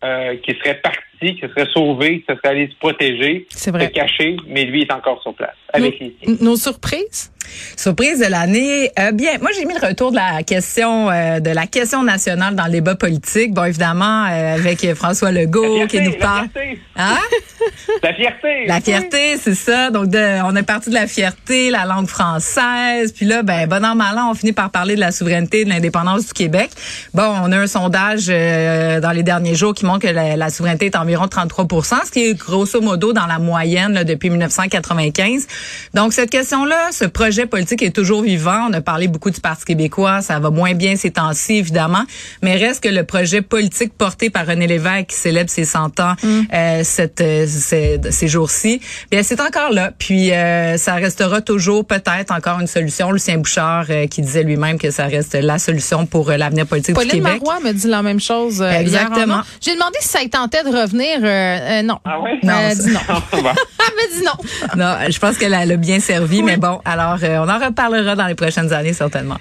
euh, 0.04 0.36
qui 0.44 0.54
seraient 0.60 0.76
partis, 0.82 1.00
qui 1.20 1.42
seraient 1.42 1.68
sauvés, 1.74 2.20
qui 2.20 2.26
seraient 2.28 2.40
allés 2.50 2.70
se 2.70 2.76
protéger, 2.80 3.46
C'est 3.50 3.66
se 3.66 3.70
vrai. 3.72 3.90
cacher, 3.92 4.38
mais 4.48 4.66
lui 4.66 4.82
est 4.84 4.92
encore 4.92 5.22
sur 5.22 5.34
place 5.34 5.56
avec 5.74 6.00
les 6.00 6.16
siens. 6.24 6.36
Nos 6.42 6.56
surprises? 6.56 7.32
Surprise 7.76 8.20
de 8.20 8.26
l'année. 8.30 8.92
Euh, 9.00 9.12
bien, 9.12 9.40
moi 9.42 9.50
j'ai 9.58 9.66
mis 9.66 9.74
le 9.74 9.84
retour 9.86 10.12
de 10.12 10.18
la 10.18 10.44
question 10.44 11.10
euh, 11.10 11.40
de 11.40 11.50
la 11.50 11.66
question 11.66 12.04
nationale 12.04 12.54
dans 12.56 12.66
le 12.66 12.72
débat 12.74 12.94
politique. 12.96 13.54
Bon, 13.54 13.64
évidemment 13.64 14.26
euh, 14.30 14.54
avec 14.56 14.94
François 14.94 15.32
Legault 15.32 15.88
qui 15.88 15.98
fierté, 15.98 16.02
nous 16.04 16.14
parle. 16.20 16.48
La 16.54 16.62
fierté, 16.62 16.80
Hein? 16.96 17.18
la 18.04 18.14
fierté. 18.14 18.66
La 18.68 18.82
fierté, 18.82 19.38
c'est 19.38 19.56
ça. 19.56 19.90
Donc, 19.90 20.10
de, 20.10 20.44
on 20.44 20.56
est 20.56 20.64
parti 20.64 20.90
de 20.90 20.96
la 20.96 21.08
fierté, 21.08 21.72
la 21.72 21.86
langue 21.86 22.08
française. 22.08 23.14
Puis 23.14 23.26
là, 23.26 23.42
ben, 23.42 23.68
bon 23.68 23.84
an, 23.84 23.96
mal 23.96 24.18
an, 24.18 24.30
on 24.32 24.34
finit 24.36 24.54
par 24.54 24.70
parler 24.70 24.96
de 24.96 25.00
la 25.00 25.12
souveraineté, 25.12 25.66
de 25.66 25.70
l'indépendance 25.70 26.28
du 26.28 26.34
Québec. 26.34 26.70
Bon, 27.14 27.34
on 27.44 27.52
a 27.52 27.58
un 27.58 27.68
sondage 27.68 28.26
euh, 28.30 29.00
dans 29.00 29.12
les 29.12 29.24
derniers 29.24 29.56
jours 29.56 29.74
qui 29.74 29.86
montre 29.86 30.08
que 30.08 30.14
la, 30.14 30.36
la 30.36 30.50
souveraineté 30.50 30.88
est 30.88 30.96
environ 30.96 31.09
33 31.16 31.84
ce 32.06 32.12
qui 32.12 32.26
est 32.26 32.34
grosso 32.34 32.82
modo 32.82 33.14
dans 33.14 33.26
la 33.26 33.40
moyenne 33.40 33.94
là, 33.94 34.04
depuis 34.04 34.30
1995. 34.30 35.48
Donc, 35.94 36.14
cette 36.14 36.30
question-là, 36.30 36.90
ce 36.92 37.06
projet 37.06 37.46
politique 37.46 37.82
est 37.82 37.92
toujours 37.96 38.22
vivant. 38.24 38.68
On 38.70 38.74
a 38.74 38.82
parlé 38.82 39.08
beaucoup 39.08 39.30
du 39.32 39.40
Parti 39.42 39.66
québécois. 39.66 40.22
Ça 40.22 40.40
va 40.40 40.50
moins 40.50 40.74
bien 40.74 40.96
ces 40.96 41.12
temps-ci, 41.12 41.56
évidemment. 41.56 42.04
Mais 42.42 42.56
reste 42.56 42.84
que 42.84 42.90
le 42.90 43.04
projet 43.04 43.42
politique 43.42 43.94
porté 43.98 44.30
par 44.30 44.46
René 44.48 44.68
Lévesque 44.68 45.08
qui 45.08 45.16
célèbre 45.16 45.50
ses 45.50 45.66
100 45.66 46.00
ans 46.00 46.16
euh, 46.54 46.82
cette, 46.84 47.22
euh, 47.22 47.46
ces, 47.48 48.00
ces 48.12 48.28
jours-ci, 48.28 48.82
bien, 49.12 49.24
c'est 49.24 49.40
encore 49.42 49.72
là. 49.72 49.92
Puis, 49.98 50.32
euh, 50.32 50.78
ça 50.78 50.96
restera 50.96 51.42
toujours 51.42 51.86
peut-être 51.86 52.32
encore 52.32 52.60
une 52.60 52.68
solution. 52.68 53.12
Lucien 53.12 53.38
Bouchard 53.38 53.86
euh, 53.90 54.08
qui 54.08 54.22
disait 54.22 54.44
lui-même 54.44 54.78
que 54.78 54.92
ça 54.92 55.06
reste 55.06 55.34
la 55.36 55.60
solution 55.60 56.06
pour 56.06 56.30
euh, 56.30 56.38
l'avenir 56.38 56.66
politique 56.66 56.90
du 56.90 56.96
Pauline 56.96 57.12
Québec. 57.24 57.42
Marois 57.44 57.60
me 57.64 57.72
dit 57.72 57.88
la 57.88 58.02
même 58.02 58.20
chose. 58.20 58.62
euh, 58.62 58.70
Exactement. 58.72 59.42
J'ai 59.62 59.74
demandé 59.74 59.98
si 60.02 60.10
ça 60.10 60.20
tentait 60.32 60.64
de 60.64 60.70
revenir. 60.70 60.99
Euh, 61.08 61.80
euh, 61.80 61.82
non. 61.84 61.98
Ah 62.06 62.20
ouais? 62.20 62.40
Elle 62.42 62.48
Non, 62.48 62.54
a 62.56 62.70
ça- 62.72 62.84
dit 62.84 62.92
non. 62.92 63.00
Elle 64.02 64.18
dit 64.18 64.24
non. 64.24 64.32
Non, 64.78 64.96
je 65.10 65.20
pense 65.20 65.38
qu'elle 65.38 65.54
a, 65.54 65.66
bien 65.78 66.00
servi, 66.00 66.42
mais 66.44 66.58
bon, 66.58 66.80
alors 66.86 67.18
euh, 67.24 67.38
on 67.40 67.50
en 67.50 67.60
reparlera 67.60 68.16
dans 68.16 68.28
les 68.28 68.36
prochaines 68.36 68.72
années 68.74 68.94
certainement. 68.94 69.38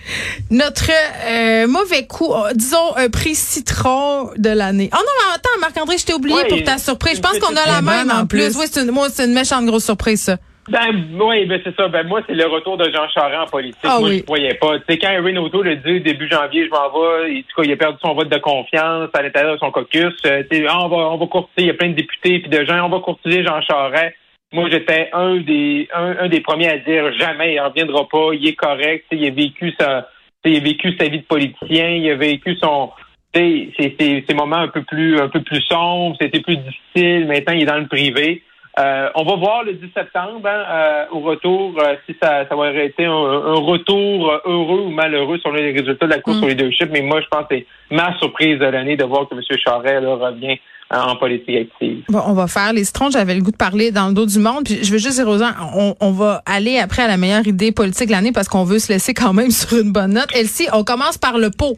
Notre 0.50 0.90
euh, 1.26 1.66
mauvais 1.66 2.06
coup, 2.06 2.32
disons 2.54 2.96
un 2.96 3.08
prix 3.08 3.34
citron 3.34 4.30
de 4.36 4.50
l'année. 4.50 4.90
Oh 4.92 4.96
non, 4.96 5.02
mais 5.28 5.34
attends, 5.34 5.60
Marc-André, 5.60 5.98
je 5.98 6.04
t'ai 6.06 6.14
oublié 6.14 6.36
Ouais, 6.36 6.48
pour 6.48 6.62
ta 6.64 6.78
surprise. 6.78 7.16
Je 7.16 7.20
pense 7.22 7.38
qu'on 7.38 7.54
a 7.56 7.66
la 7.66 7.82
même 7.82 8.10
en 8.10 8.26
plus. 8.26 8.50
plus. 8.52 8.56
Oui, 8.58 8.66
c'est 8.70 8.82
une, 8.82 8.90
moi, 8.90 9.08
c'est 9.12 9.24
une 9.26 9.34
méchante 9.34 9.64
grosse 9.66 9.84
surprise, 9.84 10.22
ça. 10.22 10.36
Ben, 10.68 11.04
oui, 11.20 11.46
ben 11.46 11.60
c'est 11.64 11.74
ça. 11.76 11.88
Ben 11.88 12.06
moi, 12.06 12.20
c'est 12.26 12.34
le 12.34 12.46
retour 12.46 12.76
de 12.76 12.84
Jean 12.92 13.08
Charest 13.08 13.40
en 13.40 13.46
politique. 13.46 13.80
Ah 13.84 13.96
moi, 13.98 14.08
oui. 14.08 14.16
je 14.16 14.20
ne 14.20 14.24
croyais 14.24 14.54
pas. 14.54 14.78
Tu 14.78 14.84
sais, 14.88 14.98
quand 14.98 15.10
Erin 15.10 15.36
O'Toole 15.36 15.68
a 15.68 15.74
dit 15.76 16.00
début 16.00 16.28
janvier, 16.28 16.66
je 16.66 16.70
m'en 16.70 16.88
vais, 16.90 17.32
et, 17.32 17.38
en 17.38 17.42
tout 17.42 17.56
cas, 17.56 17.62
il 17.64 17.72
a 17.72 17.76
perdu 17.76 17.98
son 18.02 18.14
vote 18.14 18.28
de 18.28 18.38
confiance 18.38 19.08
à 19.14 19.22
l'intérieur 19.22 19.54
de 19.54 19.58
son 19.58 19.70
caucus. 19.70 20.14
euh, 20.26 20.42
ah, 20.68 20.84
on 20.84 20.88
va, 20.88 20.96
on 20.96 21.16
va 21.16 21.26
courtiser, 21.26 21.62
il 21.62 21.66
y 21.66 21.70
a 21.70 21.74
plein 21.74 21.88
de 21.88 21.94
députés 21.94 22.40
puis 22.40 22.50
de 22.50 22.64
gens, 22.64 22.84
on 22.84 22.90
va 22.90 23.00
courtiser 23.00 23.44
Jean 23.44 23.60
Charest. 23.62 24.14
Moi, 24.52 24.68
j'étais 24.70 25.10
un 25.12 25.36
des 25.36 25.88
un, 25.94 26.16
un 26.20 26.28
des 26.28 26.40
premiers 26.40 26.70
à 26.70 26.78
dire 26.78 27.12
jamais, 27.18 27.54
il 27.54 27.60
reviendra 27.60 28.08
pas, 28.08 28.30
il 28.32 28.46
est 28.48 28.54
correct, 28.54 29.04
il 29.12 29.26
a 29.26 29.30
vécu 29.30 29.74
sa 29.78 30.08
il 30.44 30.56
a 30.56 30.60
vécu 30.60 30.96
sa 30.98 31.08
vie 31.08 31.18
de 31.18 31.24
politicien, 31.24 31.90
il 31.90 32.10
a 32.10 32.14
vécu 32.14 32.56
son 32.56 32.90
ses, 33.34 33.74
ses 33.78 34.34
moments 34.34 34.56
un 34.56 34.68
peu 34.68 34.82
plus 34.82 35.20
un 35.20 35.28
peu 35.28 35.42
plus 35.42 35.60
sombres, 35.62 36.16
c'était 36.18 36.40
plus 36.40 36.56
difficile, 36.56 37.26
maintenant 37.26 37.52
il 37.52 37.62
est 37.62 37.66
dans 37.66 37.76
le 37.76 37.86
privé. 37.86 38.42
Euh, 38.78 39.08
on 39.16 39.24
va 39.24 39.36
voir 39.36 39.64
le 39.64 39.74
10 39.74 39.86
septembre 39.92 40.46
hein, 40.46 40.64
euh, 40.70 41.04
au 41.12 41.20
retour 41.20 41.74
euh, 41.78 41.96
si 42.06 42.14
ça, 42.22 42.46
ça 42.48 42.54
va 42.54 42.70
été 42.70 43.04
un, 43.06 43.10
un 43.12 43.60
retour 43.60 44.32
heureux 44.44 44.82
ou 44.86 44.90
malheureux 44.90 45.38
sur 45.38 45.50
les 45.52 45.72
résultats 45.72 46.06
de 46.06 46.12
la 46.12 46.20
course 46.20 46.38
Mm. 46.38 46.44
au 46.44 46.48
leadership. 46.48 46.88
Mais 46.92 47.02
moi, 47.02 47.20
je 47.20 47.26
pense 47.26 47.46
que 47.48 47.56
c'est 47.56 47.66
ma 47.90 48.16
surprise 48.18 48.58
de 48.58 48.66
l'année 48.66 48.96
de 48.96 49.04
voir 49.04 49.28
que 49.28 49.34
M. 49.34 49.40
Charest 49.64 50.02
là, 50.02 50.14
revient 50.14 50.58
euh, 50.92 50.96
en 50.96 51.16
politique 51.16 51.56
active. 51.56 52.04
Bon, 52.08 52.22
on 52.26 52.32
va 52.34 52.46
faire 52.46 52.72
les 52.72 52.84
citrons. 52.84 53.10
J'avais 53.10 53.34
le 53.34 53.42
goût 53.42 53.50
de 53.50 53.56
parler 53.56 53.90
dans 53.90 54.08
le 54.08 54.14
dos 54.14 54.26
du 54.26 54.38
monde. 54.38 54.64
Puis 54.64 54.78
je 54.82 54.92
veux 54.92 54.98
juste 54.98 55.16
dire 55.16 55.28
aux 55.28 55.38
gens, 55.38 55.50
on, 55.74 55.94
on 56.00 56.12
va 56.12 56.42
aller 56.46 56.78
après 56.78 57.02
à 57.02 57.08
la 57.08 57.16
meilleure 57.16 57.46
idée 57.46 57.72
politique 57.72 58.06
de 58.06 58.12
l'année 58.12 58.32
parce 58.32 58.48
qu'on 58.48 58.64
veut 58.64 58.78
se 58.78 58.92
laisser 58.92 59.12
quand 59.12 59.32
même 59.32 59.50
sur 59.60 59.76
une 59.78 59.92
bonne 59.92 60.12
note. 60.14 60.28
Elsie, 60.34 60.68
on 60.72 60.84
commence 60.84 61.18
par 61.18 61.36
le 61.38 61.50
pot. 61.50 61.76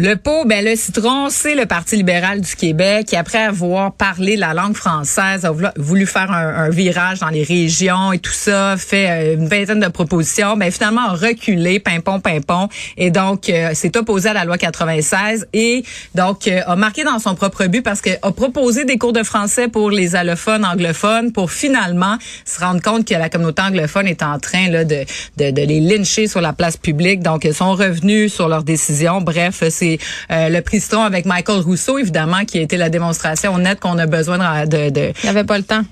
Le 0.00 0.14
pot, 0.14 0.44
ben 0.46 0.64
le 0.64 0.76
citron, 0.76 1.28
c'est 1.28 1.56
le 1.56 1.66
Parti 1.66 1.96
libéral 1.96 2.40
du 2.40 2.54
Québec 2.54 3.06
qui, 3.06 3.16
après 3.16 3.38
avoir 3.38 3.90
parlé 3.90 4.36
la 4.36 4.54
langue 4.54 4.76
française, 4.76 5.44
a 5.44 5.50
voulu- 5.76 6.06
faire 6.06 6.30
un, 6.30 6.66
un 6.66 6.70
virage 6.70 7.18
dans 7.18 7.30
les 7.30 7.42
régions 7.42 8.12
et 8.12 8.20
tout 8.20 8.30
ça, 8.32 8.76
fait 8.78 9.10
euh, 9.10 9.34
une 9.34 9.48
vingtaine 9.48 9.80
de 9.80 9.88
propositions, 9.88 10.56
ben 10.56 10.70
finalement 10.70 11.00
a 11.00 11.14
reculé, 11.14 11.80
pimpon, 11.80 12.20
pimpon, 12.20 12.68
et 12.96 13.10
donc 13.10 13.48
euh, 13.48 13.74
s'est 13.74 13.96
opposé 13.96 14.28
à 14.28 14.34
la 14.34 14.44
loi 14.44 14.56
96 14.56 15.48
et 15.52 15.82
donc 16.14 16.46
euh, 16.46 16.60
a 16.64 16.76
marqué 16.76 17.02
dans 17.02 17.18
son 17.18 17.34
propre 17.34 17.66
but 17.66 17.82
parce 17.82 18.00
que 18.00 18.10
a 18.22 18.30
proposé 18.30 18.84
des 18.84 18.98
cours 18.98 19.12
de 19.12 19.24
français 19.24 19.66
pour 19.66 19.90
les 19.90 20.14
allophones, 20.14 20.64
anglophones, 20.64 21.32
pour 21.32 21.50
finalement 21.50 22.18
se 22.44 22.60
rendre 22.60 22.80
compte 22.82 23.04
que 23.04 23.14
la 23.14 23.28
communauté 23.28 23.62
anglophone 23.62 24.06
est 24.06 24.22
en 24.22 24.38
train 24.38 24.70
là, 24.70 24.84
de, 24.84 25.04
de, 25.38 25.50
de 25.50 25.62
les 25.62 25.80
lyncher 25.80 26.28
sur 26.28 26.40
la 26.40 26.52
place 26.52 26.76
publique. 26.76 27.20
Donc, 27.20 27.44
ils 27.44 27.52
sont 27.52 27.72
revenus 27.72 28.32
sur 28.32 28.48
leur 28.48 28.62
décision. 28.62 29.20
Bref, 29.20 29.64
c'est 29.68 29.87
euh, 30.30 30.48
le 30.50 30.60
prix 30.60 30.80
Citron 30.80 31.02
avec 31.02 31.24
Michael 31.24 31.60
Rousseau, 31.60 31.96
évidemment, 31.98 32.44
qui 32.44 32.58
a 32.58 32.62
été 32.62 32.76
la 32.76 32.90
démonstration 32.90 33.56
nette 33.58 33.80
qu'on 33.80 33.98
a 33.98 34.06
besoin 34.06 34.38
de... 34.38 34.66
de, 34.66 34.90
de- 34.90 35.12
Il 35.22 35.24
n'y 35.24 35.28
avait 35.30 35.44
pas 35.44 35.56
le 35.58 35.64
temps. 35.64 35.82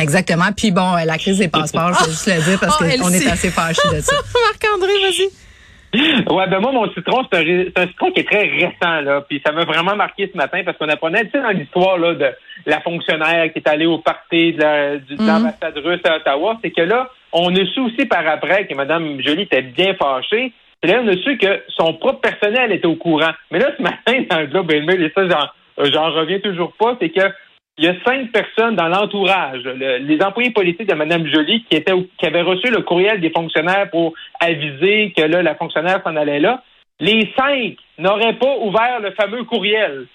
Exactement. 0.00 0.46
Puis 0.56 0.70
bon, 0.70 0.94
euh, 0.96 1.04
la 1.04 1.18
crise 1.18 1.38
des 1.38 1.48
passeports, 1.48 1.92
je 1.94 2.04
vais 2.04 2.10
juste 2.10 2.26
le 2.26 2.42
dire 2.50 2.58
parce 2.60 2.76
Oh, 2.80 2.84
qu'on 2.84 3.10
est 3.12 3.26
assez 3.30 3.50
fâchés 3.50 3.88
de 3.94 4.00
ça. 4.00 4.16
Marc-André, 4.50 4.92
vas-y. 5.02 5.28
Ouais, 5.94 6.48
ben 6.48 6.60
moi, 6.60 6.72
mon 6.72 6.90
citron, 6.94 7.22
c'est 7.30 7.38
un, 7.40 7.44
c'est 7.76 7.88
citron 7.88 8.10
qui 8.12 8.20
est 8.20 8.24
très 8.30 8.44
récent, 8.48 9.00
là. 9.02 9.20
Puis 9.28 9.42
ça 9.44 9.52
m'a 9.52 9.66
vraiment 9.66 9.94
marqué 9.94 10.30
ce 10.32 10.38
matin 10.38 10.62
parce 10.64 10.78
qu'on 10.78 10.88
apprenait, 10.88 11.24
tu 11.26 11.32
sais, 11.32 11.42
dans 11.42 11.50
l'histoire, 11.50 11.98
là, 11.98 12.14
de 12.14 12.28
la 12.64 12.80
fonctionnaire 12.80 13.52
qui 13.52 13.58
est 13.58 13.68
allée 13.68 13.84
au 13.84 13.98
party 13.98 14.54
de 14.54 14.58
la- 14.60 14.96
du- 14.96 15.16
de 15.16 15.26
l'ambassade 15.26 15.76
russe 15.84 16.00
à 16.06 16.16
Ottawa, 16.16 16.56
c'est 16.64 16.70
que 16.70 16.80
là, 16.80 17.10
on 17.32 17.54
a 17.54 17.66
su 17.66 17.80
aussi 17.80 18.06
par 18.06 18.26
après 18.26 18.66
que 18.66 18.74
Mme 18.74 19.20
Jolie 19.22 19.42
était 19.42 19.60
bien 19.60 19.92
fâchée. 19.94 20.54
Là, 20.84 21.00
on 21.02 21.08
a 21.08 21.16
su 21.16 21.38
que 21.38 21.62
son 21.68 21.94
propre 21.94 22.20
personnel 22.20 22.72
était 22.72 22.86
au 22.86 22.96
courant. 22.96 23.30
Mais 23.50 23.58
là, 23.60 23.70
ce 23.76 23.82
matin, 23.82 24.24
dans 24.30 24.40
le 24.40 24.46
Globe 24.46 24.72
and 24.74 24.84
Mail, 24.84 25.02
et 25.02 25.12
ça, 25.14 25.22
j'en, 25.28 25.84
j'en 25.90 26.10
reviens 26.12 26.40
toujours 26.40 26.72
pas, 26.78 26.96
c'est 27.00 27.10
que 27.10 27.20
il 27.78 27.86
y 27.86 27.88
a 27.88 27.94
cinq 28.04 28.30
personnes 28.32 28.76
dans 28.76 28.88
l'entourage, 28.88 29.62
le- 29.64 29.96
les 29.98 30.22
employés 30.22 30.50
politiques 30.50 30.88
de 30.88 30.94
Mme 30.94 31.26
Jolie, 31.26 31.64
qui 31.70 31.76
étaient 31.76 31.92
au- 31.92 32.06
qui 32.18 32.26
avaient 32.26 32.42
reçu 32.42 32.66
le 32.70 32.82
courriel 32.82 33.20
des 33.20 33.30
fonctionnaires 33.30 33.88
pour 33.90 34.12
aviser 34.40 35.12
que 35.16 35.22
là, 35.22 35.42
la 35.42 35.54
fonctionnaire 35.54 36.00
s'en 36.04 36.14
allait 36.16 36.40
là. 36.40 36.62
Les 37.00 37.32
cinq 37.36 37.76
n'auraient 37.98 38.34
pas 38.34 38.56
ouvert 38.60 39.00
le 39.00 39.12
fameux 39.12 39.44
courriel. 39.44 40.06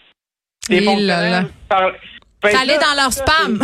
Là. 1.32 1.42
par- 1.68 1.92
Fait 2.44 2.52
Ça 2.52 2.60
allait 2.62 2.74
là, 2.74 2.80
dans 2.80 3.02
leur 3.02 3.12
ça, 3.12 3.26
spam. 3.26 3.60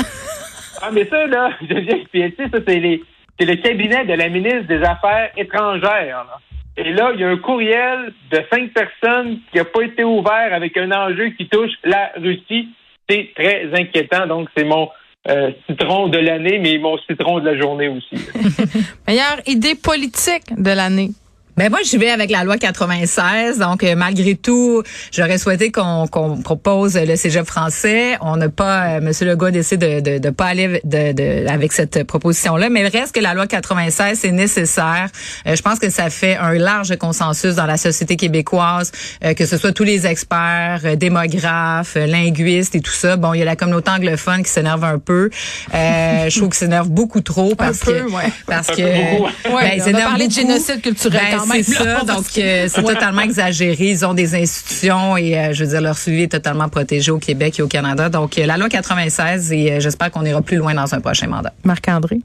Ah, 0.81 0.89
mais 0.91 1.05
ça, 1.05 1.27
là, 1.27 1.51
je 1.61 1.75
viens 2.13 2.29
ça, 2.37 2.57
c'est 2.67 2.79
les- 2.79 3.03
c'est 3.39 3.45
le 3.45 3.55
cabinet 3.57 4.05
de 4.05 4.13
la 4.13 4.29
ministre 4.29 4.63
des 4.67 4.81
Affaires 4.83 5.29
étrangères. 5.37 6.25
là. 6.27 6.39
Et 6.75 6.91
là, 6.91 7.11
il 7.13 7.21
y 7.21 7.23
a 7.23 7.29
un 7.29 7.37
courriel 7.37 8.13
de 8.31 8.41
cinq 8.51 8.71
personnes 8.73 9.39
qui 9.51 9.57
n'a 9.57 9.65
pas 9.65 9.83
été 9.83 10.03
ouvert 10.03 10.53
avec 10.53 10.75
un 10.77 10.91
enjeu 10.91 11.29
qui 11.29 11.47
touche 11.47 11.71
la 11.83 12.11
Russie. 12.17 12.69
C'est 13.07 13.31
très 13.35 13.69
inquiétant. 13.73 14.25
Donc, 14.25 14.49
c'est 14.57 14.63
mon 14.63 14.89
euh, 15.29 15.51
citron 15.69 16.07
de 16.07 16.17
l'année, 16.17 16.59
mais 16.59 16.77
mon 16.79 16.97
citron 16.97 17.39
de 17.39 17.45
la 17.45 17.57
journée 17.57 17.89
aussi. 17.89 18.15
Meilleure 19.07 19.39
idée 19.45 19.75
politique 19.75 20.53
de 20.57 20.71
l'année. 20.71 21.11
Ben 21.55 21.69
moi, 21.69 21.79
je 21.85 21.95
vais 21.97 22.09
avec 22.09 22.31
la 22.31 22.43
loi 22.43 22.57
96. 22.57 23.59
Donc, 23.59 23.83
euh, 23.83 23.95
malgré 23.95 24.33
tout, 24.35 24.81
j'aurais 25.11 25.37
souhaité 25.37 25.71
qu'on 25.71 26.07
qu'on 26.07 26.37
propose 26.37 26.95
le 26.97 27.15
cégep 27.15 27.45
français. 27.45 28.17
On 28.21 28.37
n'a 28.37 28.49
pas, 28.49 28.85
euh, 28.97 29.01
Monsieur 29.01 29.27
Legault 29.27 29.45
a 29.45 29.51
décidé 29.51 30.01
de, 30.01 30.13
de, 30.13 30.17
de 30.17 30.29
pas 30.31 30.45
aller 30.47 30.81
de, 30.83 31.11
de- 31.11 31.47
avec 31.47 31.71
cette 31.73 32.05
proposition-là. 32.05 32.69
Mais 32.69 32.87
reste 32.87 33.13
que 33.13 33.19
la 33.19 33.35
loi 33.35 33.45
96, 33.45 34.17
c'est 34.19 34.31
nécessaire. 34.31 35.09
Euh, 35.45 35.55
je 35.55 35.61
pense 35.61 35.77
que 35.77 35.91
ça 35.91 36.09
fait 36.09 36.37
un 36.37 36.53
large 36.53 36.95
consensus 36.97 37.53
dans 37.53 37.67
la 37.67 37.77
société 37.77 38.15
québécoise, 38.15 38.91
euh, 39.23 39.33
que 39.35 39.45
ce 39.45 39.57
soit 39.57 39.71
tous 39.73 39.83
les 39.83 40.07
experts, 40.07 40.81
euh, 40.85 40.95
démographes, 40.95 41.97
euh, 41.97 42.07
linguistes 42.07 42.73
et 42.73 42.81
tout 42.81 42.91
ça. 42.91 43.15
Bon, 43.15 43.33
il 43.35 43.39
y 43.39 43.41
a 43.43 43.45
la 43.45 43.55
communauté 43.55 43.91
anglophone 43.91 44.41
qui 44.43 44.49
s'énerve 44.51 44.83
un 44.83 44.97
peu. 44.97 45.29
Euh, 45.75 46.25
je 46.29 46.35
trouve 46.35 46.49
qu'ils 46.49 46.57
s'énerve 46.57 46.89
beaucoup 46.89 47.21
trop 47.21 47.53
parce 47.53 47.77
peu, 47.79 47.93
que 47.93 48.11
ouais. 48.11 48.31
parce 48.47 48.69
Un 48.71 48.73
que 48.73 48.81
peu 48.81 49.17
beaucoup. 49.17 49.29
ben, 49.45 49.53
Ouais, 49.55 49.77
ils 49.77 49.83
on 49.83 49.93
a 49.99 50.01
parlé 50.01 50.27
de 50.27 50.33
génocide 50.33 50.81
culturel 50.81 51.21
Ben, 51.31 51.42
C'est 51.51 51.63
ça, 51.63 52.01
donc 52.03 52.25
euh, 52.37 52.65
c'est 52.67 52.83
totalement 52.83 53.21
exagéré. 53.21 53.75
Ils 53.79 54.05
ont 54.05 54.13
des 54.13 54.35
institutions 54.35 55.17
et 55.17 55.37
euh, 55.37 55.53
je 55.53 55.63
veux 55.63 55.69
dire 55.69 55.81
leur 55.81 55.97
suivi 55.97 56.23
est 56.23 56.31
totalement 56.31 56.69
protégé 56.69 57.11
au 57.11 57.19
Québec 57.19 57.59
et 57.59 57.61
au 57.61 57.67
Canada. 57.67 58.09
Donc 58.09 58.37
euh, 58.37 58.45
la 58.45 58.57
loi 58.57 58.69
96 58.69 59.51
et 59.51 59.73
euh, 59.73 59.79
j'espère 59.79 60.11
qu'on 60.11 60.25
ira 60.25 60.41
plus 60.41 60.57
loin 60.57 60.73
dans 60.73 60.93
un 60.93 60.99
prochain 61.01 61.27
mandat. 61.27 61.53
Marc-André? 61.63 62.17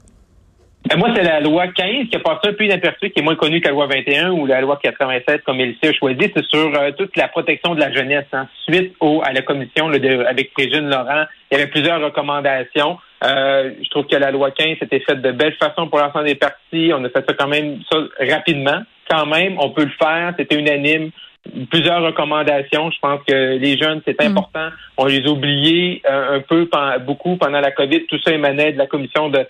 Ben, 0.89 0.97
moi, 0.97 1.09
c'est 1.13 1.23
la 1.23 1.41
loi 1.41 1.67
15 1.67 2.07
qui 2.09 2.15
a 2.15 2.19
passé 2.19 2.47
un 2.47 2.53
peu 2.53 2.63
inaperçue, 2.63 3.09
qui 3.09 3.19
est 3.19 3.21
moins 3.21 3.35
connue 3.35 3.59
que 3.59 3.67
la 3.67 3.73
loi 3.73 3.87
21 3.87 4.31
ou 4.31 4.45
la 4.45 4.61
loi 4.61 4.79
96, 4.81 5.41
comme 5.45 5.59
il 5.59 5.75
a 5.83 5.93
choisi. 5.93 6.31
C'est 6.33 6.45
sur 6.45 6.73
euh, 6.73 6.91
toute 6.97 7.17
la 7.17 7.27
protection 7.27 7.75
de 7.75 7.81
la 7.81 7.91
jeunesse. 7.91 8.25
hein. 8.31 8.47
Suite 8.63 8.93
au, 9.01 9.21
à 9.25 9.33
la 9.33 9.41
commission 9.41 9.89
là, 9.89 9.99
de, 9.99 10.23
avec 10.25 10.51
Régine 10.57 10.89
Laurent, 10.89 11.25
il 11.51 11.57
y 11.57 11.61
avait 11.61 11.69
plusieurs 11.69 12.01
recommandations. 12.01 12.97
Euh, 13.25 13.71
je 13.83 13.89
trouve 13.89 14.05
que 14.07 14.15
la 14.15 14.31
loi 14.31 14.51
15 14.51 14.77
était 14.81 15.01
faite 15.01 15.21
de 15.21 15.31
belle 15.33 15.55
façon 15.59 15.89
pour 15.89 15.99
l'ensemble 15.99 16.25
des 16.25 16.35
partis. 16.35 16.91
On 16.95 17.03
a 17.03 17.09
fait 17.09 17.25
ça 17.27 17.33
quand 17.37 17.49
même 17.49 17.79
ça 17.91 17.97
rapidement. 18.33 18.81
Quand 19.09 19.25
même, 19.25 19.57
on 19.59 19.71
peut 19.71 19.85
le 19.85 19.91
faire. 20.01 20.33
C'était 20.37 20.57
unanime. 20.57 21.11
Plusieurs 21.71 22.03
recommandations. 22.03 22.91
Je 22.91 22.99
pense 23.01 23.21
que 23.27 23.57
les 23.57 23.77
jeunes, 23.77 24.01
c'est 24.05 24.21
important. 24.21 24.69
On 24.97 25.05
les 25.05 25.25
a 25.25 25.29
oubliés 25.29 26.01
euh, 26.09 26.37
un 26.37 26.39
peu, 26.41 26.69
beaucoup 27.05 27.37
pendant 27.37 27.59
la 27.59 27.71
COVID. 27.71 28.05
Tout 28.05 28.19
ça 28.23 28.33
émanait 28.33 28.73
de 28.73 28.77
la 28.77 28.87
commission 28.87 29.29
de 29.29 29.39
ce 29.39 29.43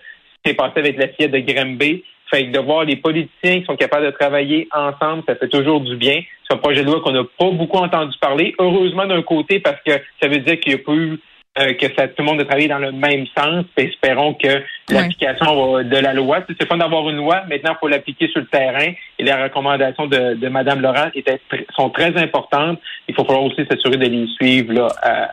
qui 0.43 0.49
s'est 0.49 0.53
passé 0.53 0.79
avec 0.79 0.97
la 0.97 1.07
fillette 1.09 1.31
de 1.31 1.39
Grimby. 1.39 2.03
Fait 2.29 2.45
que 2.45 2.51
de 2.51 2.59
voir 2.59 2.85
les 2.85 2.95
politiciens 2.95 3.59
qui 3.59 3.65
sont 3.65 3.75
capables 3.75 4.05
de 4.05 4.11
travailler 4.11 4.67
ensemble, 4.71 5.23
ça 5.27 5.35
fait 5.35 5.49
toujours 5.49 5.81
du 5.81 5.95
bien. 5.95 6.21
C'est 6.47 6.55
un 6.55 6.57
projet 6.57 6.83
de 6.83 6.85
loi 6.85 7.01
qu'on 7.01 7.11
n'a 7.11 7.23
pas 7.23 7.49
beaucoup 7.49 7.77
entendu 7.77 8.15
parler. 8.21 8.53
Heureusement 8.59 9.07
d'un 9.07 9.23
côté, 9.23 9.59
parce 9.59 9.81
que 9.83 9.93
ça 10.21 10.29
veut 10.29 10.37
dire 10.37 10.59
qu'il 10.59 10.75
n'y 10.75 10.79
a 10.79 10.83
pas 10.83 10.93
eu 10.93 11.19
euh, 11.59 11.73
que 11.73 11.87
ça, 11.95 12.07
tout 12.07 12.15
le 12.19 12.23
monde 12.25 12.39
a 12.41 12.45
travaillé 12.45 12.67
dans 12.67 12.77
le 12.79 12.91
même 12.91 13.25
sens. 13.37 13.65
Espérons 13.77 14.33
que 14.35 14.61
l'application 14.89 15.83
de 15.83 15.97
la 15.97 16.13
loi, 16.13 16.39
c'est 16.47 16.67
fun 16.67 16.77
d'avoir 16.77 17.09
une 17.09 17.17
loi. 17.17 17.43
Maintenant, 17.49 17.73
il 17.73 17.79
faut 17.79 17.87
l'appliquer 17.87 18.27
sur 18.29 18.39
le 18.41 18.47
terrain. 18.47 18.91
Et 19.17 19.23
les 19.23 19.33
recommandations 19.33 20.07
de, 20.07 20.35
de 20.35 20.47
Mme 20.47 20.81
Laurent 20.81 21.09
étaient, 21.13 21.39
sont 21.75 21.89
très 21.89 22.15
importantes. 22.17 22.79
Il 23.07 23.15
faut 23.15 23.25
falloir 23.25 23.43
aussi 23.43 23.65
s'assurer 23.69 23.97
de 23.97 24.05
les 24.07 24.27
suivre 24.27 24.73
là, 24.73 24.87
à- 25.01 25.29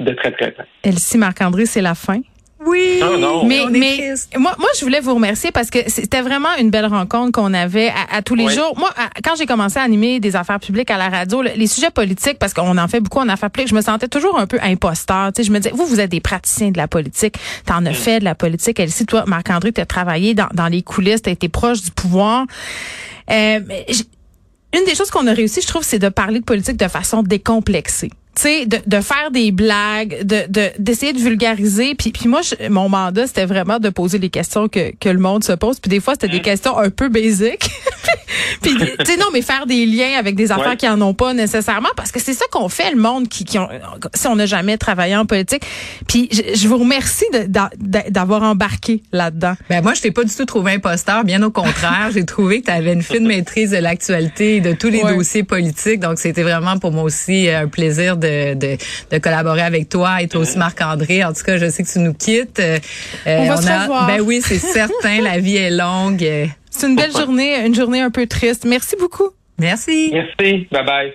de 0.00 0.12
très, 0.12 0.30
très 0.32 0.50
près. 0.52 0.64
Elsie 0.84 1.18
Marc-André, 1.18 1.66
c'est 1.66 1.82
la 1.82 1.94
fin. 1.94 2.20
Oui. 2.66 2.98
Non, 3.00 3.16
non. 3.18 3.44
Mais, 3.46 3.60
mais 3.70 4.14
moi, 4.36 4.54
moi, 4.58 4.68
je 4.78 4.84
voulais 4.84 4.98
vous 5.00 5.14
remercier 5.14 5.52
parce 5.52 5.70
que 5.70 5.78
c'était 5.86 6.22
vraiment 6.22 6.48
une 6.58 6.70
belle 6.70 6.86
rencontre 6.86 7.30
qu'on 7.32 7.54
avait 7.54 7.88
à, 7.88 8.16
à 8.16 8.22
tous 8.22 8.34
les 8.34 8.46
Oui. 8.46 8.54
jours. 8.54 8.74
Moi, 8.76 8.90
à- 8.96 9.10
quand 9.22 9.36
j'ai 9.36 9.46
commencé 9.46 9.78
à 9.78 9.82
animer 9.82 10.18
des 10.18 10.34
affaires 10.34 10.58
publiques 10.58 10.90
à 10.90 10.98
la 10.98 11.08
radio, 11.08 11.40
le- 11.42 11.50
les 11.54 11.66
sujets 11.68 11.90
politiques, 11.90 12.38
parce 12.40 12.54
qu'on 12.54 12.76
en 12.76 12.88
fait 12.88 13.00
beaucoup 13.00 13.20
en 13.20 13.28
affaires 13.28 13.50
publiques, 13.50 13.70
je 13.70 13.74
me 13.76 13.80
sentais 13.80 14.08
toujours 14.08 14.38
un 14.38 14.46
peu 14.48 14.58
imposteur. 14.60 15.32
Tu 15.32 15.42
sais, 15.42 15.46
je 15.46 15.52
me 15.52 15.58
disais, 15.58 15.72
vous, 15.72 15.86
vous 15.86 16.00
êtes 16.00 16.10
des 16.10 16.20
praticiens 16.20 16.70
de 16.72 16.78
la 16.78 16.88
politique. 16.88 17.36
T'en 17.64 17.86
as 17.86 17.92
fait 17.92 18.18
de 18.18 18.24
la 18.24 18.34
politique. 18.34 18.80
Elsie, 18.80 19.06
toi, 19.06 19.24
Marc-André, 19.26 19.70
t'as 19.72 19.86
travaillé 19.86 20.34
dans, 20.34 20.48
dans 20.52 20.66
les 20.66 20.82
coulisses, 20.82 21.22
t'as 21.22 21.30
été 21.30 21.48
proche 21.48 21.82
du 21.82 21.90
pouvoir. 21.92 22.44
Euh, 23.30 23.60
une 24.74 24.84
des 24.84 24.94
choses 24.96 25.10
qu'on 25.10 25.26
a 25.28 25.32
réussi, 25.32 25.60
je 25.62 25.66
trouve, 25.68 25.82
c'est 25.84 25.98
de 25.98 26.08
parler 26.08 26.40
de 26.40 26.44
politique 26.44 26.76
de 26.76 26.88
façon 26.88 27.22
décomplexée. 27.22 28.10
Tu 28.40 28.42
sais, 28.42 28.66
de, 28.66 28.78
de 28.86 29.00
faire 29.00 29.30
des 29.32 29.50
blagues, 29.50 30.22
de 30.24 30.42
de- 30.48 30.70
d'essayer 30.78 31.12
de, 31.12 31.18
vulgariser. 31.18 31.94
Puis, 31.96 32.10
puis 32.12 32.28
moi, 32.28 32.40
je- 32.42 32.68
mon 32.68 32.88
mandat, 32.88 33.26
c'était 33.26 33.46
vraiment 33.46 33.80
de 33.80 33.88
poser 33.88 34.18
les 34.18 34.28
questions 34.30 34.68
que, 34.68 34.92
que 35.00 35.08
le 35.08 35.18
monde 35.18 35.42
se 35.42 35.52
pose. 35.52 35.80
Puis 35.80 35.88
des 35.88 35.98
fois, 35.98 36.14
c'était 36.14 36.28
des 36.28 36.40
questions 36.42 36.78
un 36.78 36.90
peu 36.90 37.08
basiques. 37.08 37.68
puis, 38.62 38.76
tu 38.76 38.86
sais, 39.04 39.16
non, 39.16 39.26
mais 39.32 39.42
faire 39.42 39.66
des 39.66 39.84
liens 39.86 40.16
avec 40.18 40.36
des 40.36 40.52
affaires 40.52 40.68
Ouais. 40.68 40.76
qui 40.76 40.88
en 40.88 41.00
ont 41.00 41.14
pas 41.14 41.32
nécessairement, 41.34 41.88
parce 41.96 42.12
que 42.12 42.20
c'est 42.20 42.34
ça 42.34 42.44
qu'on 42.52 42.68
fait, 42.68 42.90
le 42.92 43.00
monde, 43.00 43.28
qui, 43.28 43.44
qui 43.44 43.58
ont, 43.58 43.68
si 44.14 44.26
on 44.28 44.36
n'a 44.36 44.46
jamais 44.46 44.76
travaillé 44.78 45.16
en 45.16 45.26
politique. 45.26 45.62
Puis 46.06 46.28
je, 46.30 46.56
je 46.56 46.68
vous 46.68 46.78
remercie 46.78 47.24
d'avoir 48.08 48.42
embarqué 48.42 49.02
là-dedans. 49.12 49.54
Ben 49.70 49.82
moi, 49.82 49.94
je 49.94 50.02
t'ai 50.02 50.10
pas 50.10 50.24
du 50.24 50.34
tout 50.34 50.44
trouvé 50.44 50.72
imposteur, 50.72 51.24
bien 51.24 51.42
au 51.42 51.50
contraire. 51.50 52.10
J'ai 52.12 52.24
trouvé 52.24 52.60
que 52.60 52.66
tu 52.66 52.70
avais 52.72 52.92
une 52.92 53.02
fine 53.02 53.26
maîtrise 53.26 53.70
de 53.70 53.78
l'actualité 53.78 54.56
et 54.56 54.60
de 54.60 54.72
tous 54.72 54.90
les 54.90 55.02
Ouais. 55.02 55.16
dossiers 55.16 55.42
politiques. 55.42 56.00
Donc, 56.00 56.18
c'était 56.18 56.42
vraiment 56.42 56.78
pour 56.78 56.92
moi 56.92 57.02
aussi 57.04 57.48
un 57.48 57.66
plaisir 57.68 58.16
de, 58.16 58.27
de, 58.54 58.76
de 59.10 59.18
collaborer 59.18 59.62
avec 59.62 59.88
toi 59.88 60.22
et 60.22 60.28
toi 60.28 60.40
aussi, 60.42 60.58
Marc-André. 60.58 61.24
En 61.24 61.32
tout 61.32 61.42
cas, 61.44 61.56
je 61.58 61.68
sais 61.68 61.82
que 61.82 61.88
tu 61.92 61.98
nous 62.00 62.14
quittes. 62.14 62.60
Euh, 62.60 62.78
On 63.26 63.46
va 63.46 63.54
euh, 63.54 63.56
se 63.56 63.68
a- 63.68 63.82
revoir. 63.82 64.06
Ben 64.06 64.20
oui, 64.20 64.40
c'est 64.44 64.58
certain. 64.58 65.20
la 65.22 65.38
vie 65.38 65.56
est 65.56 65.70
longue. 65.70 66.26
C'est 66.70 66.86
une 66.86 66.96
belle 66.96 67.12
journée, 67.12 67.64
une 67.66 67.74
journée 67.74 68.00
un 68.00 68.10
peu 68.10 68.26
triste. 68.26 68.64
Merci 68.64 68.96
beaucoup. 68.98 69.30
Merci. 69.58 70.10
Merci. 70.12 70.68
Bye 70.70 70.84
bye. 70.84 71.12